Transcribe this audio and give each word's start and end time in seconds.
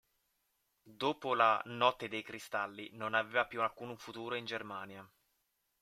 Dopo 0.81 1.35
la 1.35 1.61
"Notte 1.65 2.07
dei 2.07 2.23
cristalli" 2.23 2.89
non 2.93 3.13
aveva 3.13 3.45
più 3.45 3.61
alcun 3.61 3.95
futuro 3.97 4.33
in 4.33 4.45
Germania. 4.45 5.07